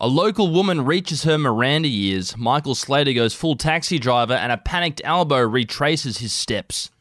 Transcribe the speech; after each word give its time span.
A 0.00 0.06
local 0.06 0.52
woman 0.52 0.84
reaches 0.84 1.24
her 1.24 1.36
Miranda 1.36 1.88
years. 1.88 2.36
Michael 2.36 2.76
Slater 2.76 3.12
goes 3.12 3.34
full 3.34 3.56
taxi 3.56 3.98
driver, 3.98 4.34
and 4.34 4.52
a 4.52 4.56
panicked 4.56 5.00
Albo 5.04 5.40
retraces 5.40 6.18
his 6.18 6.32
steps. 6.32 6.92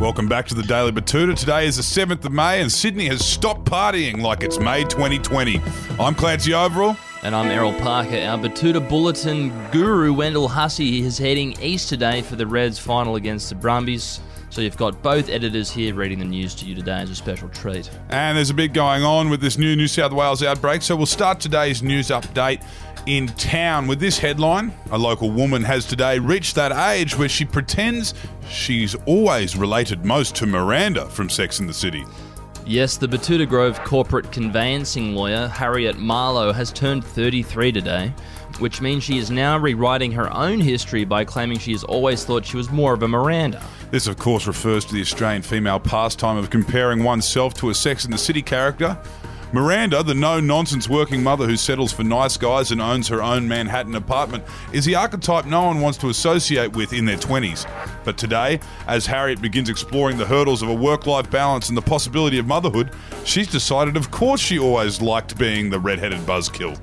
Welcome 0.00 0.26
back 0.26 0.46
to 0.46 0.54
the 0.54 0.64
Daily 0.66 0.90
Betoota. 0.90 1.38
Today 1.38 1.66
is 1.66 1.76
the 1.76 1.82
7th 1.82 2.24
of 2.24 2.32
May, 2.32 2.62
and 2.62 2.72
Sydney 2.72 3.08
has 3.08 3.22
stopped 3.22 3.66
partying 3.66 4.22
like 4.22 4.42
it's 4.42 4.58
May 4.58 4.84
2020. 4.84 5.60
I'm 6.00 6.14
Clancy 6.14 6.54
Overall. 6.54 6.96
And 7.22 7.36
I'm 7.36 7.50
Errol 7.50 7.74
Parker. 7.74 8.16
Our 8.16 8.38
Betoota 8.38 8.88
Bulletin 8.88 9.52
guru, 9.70 10.14
Wendell 10.14 10.48
Hussey, 10.48 11.02
is 11.02 11.18
heading 11.18 11.60
east 11.60 11.90
today 11.90 12.22
for 12.22 12.36
the 12.36 12.46
Reds 12.46 12.78
final 12.78 13.16
against 13.16 13.50
the 13.50 13.54
Brumbies. 13.54 14.18
So 14.52 14.60
you've 14.60 14.76
got 14.76 15.02
both 15.02 15.30
editors 15.30 15.70
here 15.70 15.94
reading 15.94 16.18
the 16.18 16.26
news 16.26 16.54
to 16.56 16.66
you 16.66 16.74
today 16.74 16.98
as 16.98 17.08
a 17.08 17.14
special 17.14 17.48
treat. 17.48 17.90
And 18.10 18.36
there's 18.36 18.50
a 18.50 18.54
bit 18.54 18.74
going 18.74 19.02
on 19.02 19.30
with 19.30 19.40
this 19.40 19.56
new 19.56 19.74
New 19.74 19.88
South 19.88 20.12
Wales 20.12 20.42
outbreak, 20.42 20.82
so 20.82 20.94
we'll 20.94 21.06
start 21.06 21.40
today's 21.40 21.82
news 21.82 22.08
update 22.08 22.62
in 23.06 23.28
town 23.28 23.86
with 23.86 23.98
this 23.98 24.18
headline. 24.18 24.74
A 24.90 24.98
local 24.98 25.30
woman 25.30 25.62
has 25.62 25.86
today 25.86 26.18
reached 26.18 26.54
that 26.56 26.70
age 26.92 27.16
where 27.16 27.30
she 27.30 27.46
pretends 27.46 28.12
she's 28.46 28.94
always 29.06 29.56
related 29.56 30.04
most 30.04 30.36
to 30.36 30.46
Miranda 30.46 31.06
from 31.06 31.30
Sex 31.30 31.58
and 31.58 31.66
the 31.66 31.72
City. 31.72 32.04
Yes, 32.64 32.96
the 32.96 33.08
Betoota 33.08 33.48
Grove 33.48 33.82
corporate 33.82 34.30
conveyancing 34.30 35.16
lawyer, 35.16 35.48
Harriet 35.48 35.98
Marlowe, 35.98 36.52
has 36.52 36.70
turned 36.70 37.04
33 37.04 37.72
today, 37.72 38.14
which 38.60 38.80
means 38.80 39.02
she 39.02 39.18
is 39.18 39.32
now 39.32 39.58
rewriting 39.58 40.12
her 40.12 40.32
own 40.32 40.60
history 40.60 41.04
by 41.04 41.24
claiming 41.24 41.58
she 41.58 41.72
has 41.72 41.82
always 41.82 42.24
thought 42.24 42.46
she 42.46 42.56
was 42.56 42.70
more 42.70 42.94
of 42.94 43.02
a 43.02 43.08
Miranda. 43.08 43.60
This, 43.90 44.06
of 44.06 44.16
course, 44.16 44.46
refers 44.46 44.84
to 44.84 44.94
the 44.94 45.00
Australian 45.00 45.42
female 45.42 45.80
pastime 45.80 46.36
of 46.36 46.50
comparing 46.50 47.02
oneself 47.02 47.52
to 47.54 47.70
a 47.70 47.74
Sex 47.74 48.04
and 48.04 48.14
the 48.14 48.18
City 48.18 48.42
character. 48.42 48.96
Miranda, 49.54 50.02
the 50.02 50.14
no 50.14 50.40
nonsense 50.40 50.88
working 50.88 51.22
mother 51.22 51.46
who 51.46 51.58
settles 51.58 51.92
for 51.92 52.02
nice 52.02 52.38
guys 52.38 52.70
and 52.70 52.80
owns 52.80 53.06
her 53.08 53.22
own 53.22 53.46
Manhattan 53.46 53.94
apartment, 53.94 54.42
is 54.72 54.86
the 54.86 54.94
archetype 54.94 55.44
no 55.44 55.64
one 55.64 55.82
wants 55.82 55.98
to 55.98 56.08
associate 56.08 56.74
with 56.74 56.94
in 56.94 57.04
their 57.04 57.18
20s. 57.18 57.70
But 58.02 58.16
today, 58.16 58.60
as 58.86 59.04
Harriet 59.04 59.42
begins 59.42 59.68
exploring 59.68 60.16
the 60.16 60.24
hurdles 60.24 60.62
of 60.62 60.70
a 60.70 60.74
work 60.74 61.06
life 61.06 61.30
balance 61.30 61.68
and 61.68 61.76
the 61.76 61.82
possibility 61.82 62.38
of 62.38 62.46
motherhood, 62.46 62.92
she's 63.26 63.46
decided, 63.46 63.94
of 63.94 64.10
course, 64.10 64.40
she 64.40 64.58
always 64.58 65.02
liked 65.02 65.36
being 65.36 65.68
the 65.68 65.78
red-headed 65.78 66.20
buzzkill. 66.20 66.80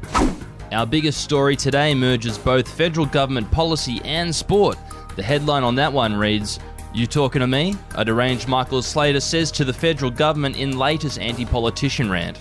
Our 0.71 0.85
biggest 0.85 1.21
story 1.21 1.55
today 1.55 1.95
merges 1.95 2.37
both 2.37 2.71
federal 2.71 3.07
government 3.07 3.49
policy 3.49 3.99
and 4.05 4.33
sport. 4.33 4.77
The 5.15 5.23
headline 5.23 5.63
on 5.63 5.73
that 5.75 5.91
one 5.91 6.15
reads 6.15 6.59
You 6.93 7.07
talking 7.07 7.39
to 7.39 7.47
me? 7.47 7.75
A 7.95 8.05
deranged 8.05 8.47
Michael 8.47 8.83
Slater 8.83 9.21
says 9.21 9.49
to 9.53 9.65
the 9.65 9.73
federal 9.73 10.11
government 10.11 10.55
in 10.55 10.77
latest 10.77 11.17
anti 11.17 11.45
politician 11.45 12.11
rant. 12.11 12.37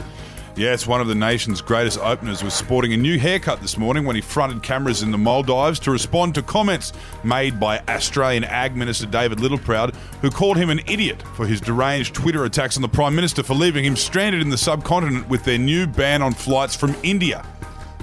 Yes, 0.58 0.88
one 0.88 1.00
of 1.00 1.06
the 1.06 1.14
nation's 1.14 1.60
greatest 1.60 2.00
openers 2.00 2.42
was 2.42 2.52
sporting 2.52 2.92
a 2.92 2.96
new 2.96 3.16
haircut 3.16 3.60
this 3.60 3.78
morning 3.78 4.04
when 4.04 4.16
he 4.16 4.20
fronted 4.20 4.60
cameras 4.60 5.04
in 5.04 5.12
the 5.12 5.16
Maldives 5.16 5.78
to 5.78 5.92
respond 5.92 6.34
to 6.34 6.42
comments 6.42 6.92
made 7.22 7.60
by 7.60 7.78
Australian 7.88 8.42
Ag 8.42 8.74
Minister 8.74 9.06
David 9.06 9.38
Littleproud, 9.38 9.94
who 10.20 10.32
called 10.32 10.56
him 10.56 10.68
an 10.68 10.80
idiot 10.88 11.22
for 11.36 11.46
his 11.46 11.60
deranged 11.60 12.12
Twitter 12.12 12.44
attacks 12.44 12.74
on 12.74 12.82
the 12.82 12.88
Prime 12.88 13.14
Minister 13.14 13.44
for 13.44 13.54
leaving 13.54 13.84
him 13.84 13.94
stranded 13.94 14.42
in 14.42 14.48
the 14.48 14.58
subcontinent 14.58 15.28
with 15.28 15.44
their 15.44 15.58
new 15.58 15.86
ban 15.86 16.22
on 16.22 16.32
flights 16.32 16.74
from 16.74 16.92
India. 17.04 17.46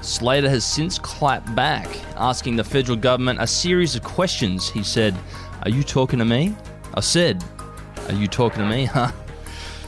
Slater 0.01 0.47
has 0.47 0.63
since 0.63 0.97
clapped 0.97 1.53
back, 1.55 1.89
asking 2.15 2.55
the 2.55 2.63
federal 2.63 2.97
government 2.97 3.41
a 3.41 3.47
series 3.47 3.97
of 3.97 4.03
questions. 4.05 4.69
He 4.69 4.81
said, 4.81 5.13
Are 5.63 5.69
you 5.69 5.83
talking 5.83 6.19
to 6.19 6.25
me? 6.25 6.55
I 6.93 7.01
said, 7.01 7.43
Are 8.07 8.15
you 8.15 8.27
talking 8.27 8.59
to 8.59 8.69
me, 8.69 8.85
huh? 8.85 9.11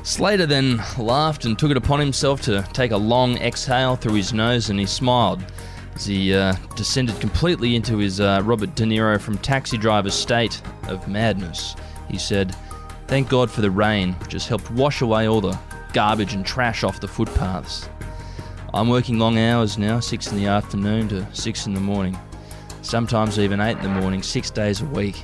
Slater 0.07 0.45
then 0.45 0.81
laughed 0.97 1.43
and 1.43 1.59
took 1.59 1.69
it 1.69 1.75
upon 1.75 1.99
himself 1.99 2.39
to 2.43 2.65
take 2.71 2.91
a 2.91 2.97
long 2.97 3.35
exhale 3.39 3.97
through 3.97 4.13
his 4.13 4.31
nose 4.31 4.69
and 4.69 4.79
he 4.79 4.85
smiled 4.85 5.43
as 5.95 6.05
he 6.05 6.33
uh, 6.33 6.55
descended 6.77 7.19
completely 7.19 7.75
into 7.75 7.97
his 7.97 8.21
uh, 8.21 8.41
Robert 8.45 8.73
De 8.73 8.83
Niro 8.85 9.19
from 9.19 9.37
Taxi 9.39 9.77
Driver 9.77 10.09
state 10.09 10.61
of 10.87 11.09
madness. 11.09 11.75
He 12.09 12.17
said, 12.17 12.55
Thank 13.07 13.27
God 13.27 13.51
for 13.51 13.59
the 13.59 13.69
rain, 13.69 14.13
which 14.13 14.31
has 14.31 14.47
helped 14.47 14.71
wash 14.71 15.01
away 15.01 15.27
all 15.27 15.41
the 15.41 15.59
garbage 15.91 16.33
and 16.33 16.45
trash 16.45 16.85
off 16.85 17.01
the 17.01 17.07
footpaths. 17.09 17.89
I'm 18.73 18.87
working 18.87 19.19
long 19.19 19.37
hours 19.37 19.77
now, 19.77 19.99
6 19.99 20.31
in 20.31 20.37
the 20.37 20.47
afternoon 20.47 21.09
to 21.09 21.27
6 21.35 21.67
in 21.67 21.73
the 21.73 21.81
morning. 21.81 22.17
Sometimes 22.81 23.39
even 23.39 23.59
8 23.59 23.75
in 23.79 23.83
the 23.83 24.01
morning, 24.01 24.23
6 24.23 24.51
days 24.51 24.79
a 24.79 24.85
week. 24.85 25.21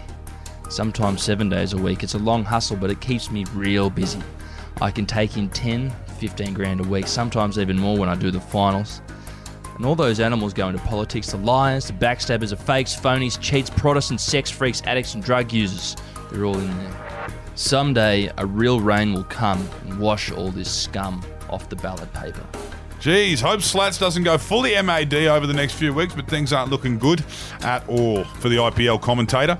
Sometimes 0.69 1.23
7 1.23 1.47
days 1.47 1.71
a 1.71 1.77
week. 1.77 2.03
It's 2.03 2.15
a 2.15 2.19
long 2.19 2.43
hustle, 2.43 2.75
but 2.75 2.91
it 2.91 2.99
keeps 2.99 3.31
me 3.31 3.45
real 3.53 3.89
busy. 3.89 4.21
I 4.81 4.91
can 4.91 5.05
take 5.05 5.37
in 5.37 5.49
10, 5.49 5.89
15 6.19 6.53
grand 6.53 6.79
a 6.79 6.83
week, 6.83 7.07
sometimes 7.07 7.59
even 7.59 7.77
more 7.77 7.97
when 7.97 8.09
I 8.09 8.15
do 8.15 8.31
the 8.31 8.39
finals. 8.39 9.01
And 9.75 9.85
all 9.85 9.95
those 9.95 10.19
animals 10.19 10.53
go 10.53 10.69
into 10.69 10.81
politics 10.83 11.31
the 11.31 11.37
liars, 11.37 11.87
the 11.87 11.93
backstabbers, 11.93 12.49
the 12.49 12.55
fakes, 12.55 12.95
phonies, 12.95 13.39
cheats, 13.39 13.69
Protestants, 13.69 14.23
sex 14.23 14.49
freaks, 14.49 14.81
addicts, 14.85 15.15
and 15.15 15.23
drug 15.23 15.51
users. 15.51 15.95
They're 16.31 16.45
all 16.45 16.57
in 16.57 16.77
there. 16.77 17.27
Someday, 17.55 18.31
a 18.37 18.45
real 18.45 18.79
rain 18.79 19.13
will 19.13 19.23
come 19.25 19.67
and 19.83 19.99
wash 19.99 20.31
all 20.31 20.49
this 20.49 20.71
scum 20.71 21.23
off 21.49 21.69
the 21.69 21.75
ballot 21.75 22.11
paper. 22.13 22.45
Geez, 22.99 23.41
hope 23.41 23.61
Slats 23.61 23.97
doesn't 23.97 24.23
go 24.23 24.37
fully 24.37 24.81
MAD 24.81 25.13
over 25.13 25.45
the 25.45 25.53
next 25.53 25.73
few 25.73 25.93
weeks, 25.93 26.13
but 26.13 26.27
things 26.27 26.53
aren't 26.53 26.71
looking 26.71 26.97
good 26.97 27.23
at 27.61 27.87
all 27.89 28.23
for 28.23 28.47
the 28.47 28.55
IPL 28.55 29.01
commentator. 29.01 29.57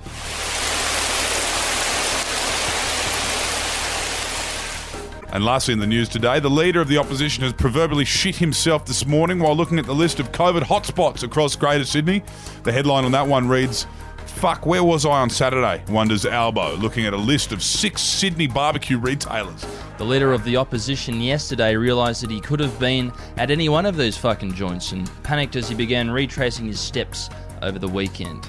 And 5.34 5.44
lastly, 5.44 5.74
in 5.74 5.80
the 5.80 5.88
news 5.88 6.08
today, 6.10 6.40
the 6.40 6.48
leader 6.48 6.80
of 6.80 6.88
the 6.88 7.00
opposition 7.00 7.44
has 7.44 7.54
proverbially 7.54 8.06
shit 8.06 8.36
himself 8.36 8.86
this 8.86 9.08
morning 9.08 9.40
while 9.40 9.56
looking 9.56 9.80
at 9.80 9.86
the 9.88 9.96
list 9.96 10.20
of 10.20 10.32
COVID 10.32 10.62
hotspots 10.62 11.24
across 11.24 11.56
Greater 11.56 11.86
Sydney. 11.86 12.22
The 12.62 12.72
headline 12.72 13.04
on 13.04 13.12
that 13.14 13.26
one 13.26 13.50
reads, 13.50 13.88
Fuck, 14.28 14.68
where 14.68 14.84
was 14.84 15.08
I 15.08 15.22
on 15.22 15.32
Saturday? 15.32 15.84
Wonders 15.90 16.28
Albo, 16.28 16.76
looking 16.76 17.08
at 17.08 17.14
a 17.14 17.18
list 17.18 17.52
of 17.52 17.64
six 17.64 18.04
Sydney 18.04 18.46
barbecue 18.46 19.00
retailers. 19.00 19.66
The 19.98 20.04
leader 20.04 20.34
of 20.34 20.44
the 20.44 20.56
opposition 20.56 21.20
yesterday 21.20 21.76
realised 21.76 22.22
that 22.22 22.30
he 22.30 22.40
could 22.40 22.60
have 22.60 22.80
been 22.80 23.12
at 23.38 23.50
any 23.50 23.70
one 23.70 23.88
of 23.88 23.98
those 23.98 24.16
fucking 24.16 24.54
joints 24.54 24.92
and 24.92 25.10
panicked 25.24 25.56
as 25.56 25.68
he 25.68 25.74
began 25.74 26.12
retracing 26.12 26.68
his 26.68 26.80
steps 26.80 27.32
over 27.64 27.80
the 27.80 27.88
weekend. 27.88 28.48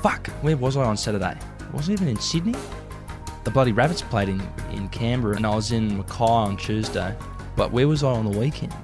Fuck, 0.00 0.28
where 0.40 0.56
was 0.56 0.78
I 0.78 0.84
on 0.84 0.96
Saturday? 0.96 1.36
I 1.36 1.76
wasn't 1.76 2.00
even 2.00 2.08
in 2.08 2.18
Sydney? 2.18 2.54
The 3.44 3.50
bloody 3.50 3.72
Rabbits 3.72 4.02
played 4.02 4.28
in, 4.28 4.42
in 4.72 4.88
Canberra 4.88 5.36
and 5.36 5.46
I 5.46 5.54
was 5.54 5.70
in 5.70 5.98
Mackay 5.98 6.24
on 6.24 6.56
Tuesday. 6.56 7.14
But 7.56 7.72
where 7.72 7.86
was 7.86 8.02
I 8.02 8.10
on 8.10 8.30
the 8.30 8.36
weekend? 8.36 8.74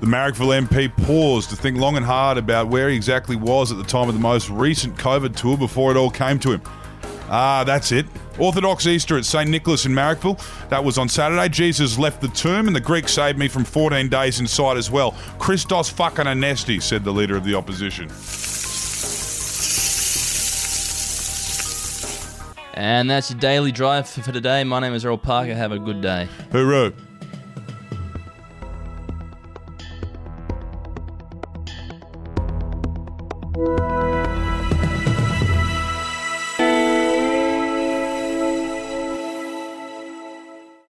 The 0.00 0.06
Marrickville 0.06 0.66
MP 0.66 0.94
paused 1.06 1.50
to 1.50 1.56
think 1.56 1.78
long 1.78 1.96
and 1.96 2.04
hard 2.04 2.36
about 2.36 2.68
where 2.68 2.90
he 2.90 2.96
exactly 2.96 3.36
was 3.36 3.72
at 3.72 3.78
the 3.78 3.84
time 3.84 4.08
of 4.08 4.14
the 4.14 4.20
most 4.20 4.50
recent 4.50 4.96
COVID 4.96 5.34
tour 5.34 5.56
before 5.56 5.90
it 5.90 5.96
all 5.96 6.10
came 6.10 6.38
to 6.40 6.52
him. 6.52 6.62
Ah, 7.30 7.64
that's 7.64 7.90
it. 7.90 8.04
Orthodox 8.38 8.86
Easter 8.86 9.16
at 9.16 9.24
St. 9.24 9.48
Nicholas 9.48 9.86
in 9.86 9.92
Marrickville. 9.92 10.38
That 10.68 10.84
was 10.84 10.98
on 10.98 11.08
Saturday. 11.08 11.48
Jesus 11.48 11.98
left 11.98 12.20
the 12.20 12.28
tomb, 12.28 12.66
and 12.66 12.76
the 12.76 12.80
Greek 12.80 13.08
saved 13.08 13.38
me 13.38 13.48
from 13.48 13.64
14 13.64 14.08
days 14.08 14.40
inside 14.40 14.76
as 14.76 14.90
well. 14.90 15.12
Christos 15.38 15.88
fucking 15.88 16.26
Anesti, 16.26 16.82
said 16.82 17.02
the 17.02 17.12
leader 17.12 17.36
of 17.36 17.44
the 17.44 17.54
opposition. 17.54 18.08
And 22.74 23.08
that's 23.08 23.30
your 23.30 23.38
daily 23.38 23.70
drive 23.70 24.08
for 24.08 24.32
today. 24.32 24.64
My 24.64 24.80
name 24.80 24.94
is 24.94 25.04
Earl 25.04 25.16
Parker. 25.16 25.54
Have 25.54 25.70
a 25.70 25.78
good 25.78 26.00
day. 26.00 26.28
Hooroo. 26.50 26.92